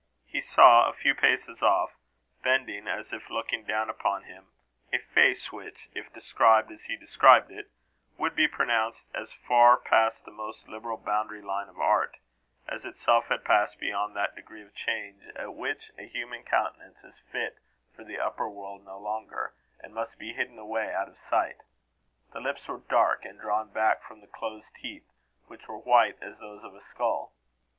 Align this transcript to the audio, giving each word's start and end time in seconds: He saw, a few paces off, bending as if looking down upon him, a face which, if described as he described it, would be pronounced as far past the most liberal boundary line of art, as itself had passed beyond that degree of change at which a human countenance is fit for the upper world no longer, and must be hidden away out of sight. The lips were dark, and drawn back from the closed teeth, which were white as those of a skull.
He 0.25 0.41
saw, 0.41 0.89
a 0.89 0.93
few 0.93 1.13
paces 1.13 1.61
off, 1.61 1.91
bending 2.43 2.87
as 2.87 3.13
if 3.13 3.29
looking 3.29 3.63
down 3.65 3.87
upon 3.87 4.23
him, 4.23 4.47
a 4.91 4.97
face 4.97 5.51
which, 5.51 5.91
if 5.93 6.11
described 6.11 6.71
as 6.71 6.85
he 6.85 6.97
described 6.97 7.51
it, 7.51 7.69
would 8.17 8.35
be 8.35 8.47
pronounced 8.47 9.05
as 9.13 9.31
far 9.31 9.77
past 9.77 10.25
the 10.25 10.31
most 10.31 10.67
liberal 10.67 10.97
boundary 10.97 11.43
line 11.43 11.69
of 11.69 11.77
art, 11.79 12.17
as 12.67 12.83
itself 12.83 13.25
had 13.27 13.43
passed 13.45 13.79
beyond 13.79 14.15
that 14.15 14.35
degree 14.35 14.63
of 14.63 14.73
change 14.73 15.21
at 15.35 15.53
which 15.53 15.91
a 15.99 16.07
human 16.07 16.41
countenance 16.41 17.03
is 17.03 17.19
fit 17.31 17.57
for 17.95 18.03
the 18.03 18.17
upper 18.17 18.49
world 18.49 18.83
no 18.83 18.97
longer, 18.97 19.53
and 19.81 19.93
must 19.93 20.17
be 20.17 20.33
hidden 20.33 20.57
away 20.57 20.91
out 20.91 21.09
of 21.09 21.15
sight. 21.15 21.57
The 22.33 22.39
lips 22.39 22.67
were 22.67 22.79
dark, 22.89 23.23
and 23.23 23.39
drawn 23.39 23.69
back 23.71 24.01
from 24.01 24.21
the 24.21 24.25
closed 24.27 24.73
teeth, 24.73 25.05
which 25.45 25.67
were 25.67 25.77
white 25.77 26.17
as 26.23 26.39
those 26.39 26.63
of 26.63 26.73
a 26.73 26.81
skull. 26.81 27.33